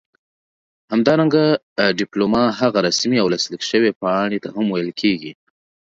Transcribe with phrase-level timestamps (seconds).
[0.93, 1.43] همدارنګه
[1.99, 5.31] ډيپلوما هغې رسمي او لاسليک شوي پاڼې ته هم ويل کيږي